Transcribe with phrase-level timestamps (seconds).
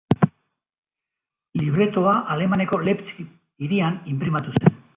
[1.61, 3.31] Libretoa Alemaniako Leipzig
[3.67, 4.81] hirian inprimatu zen.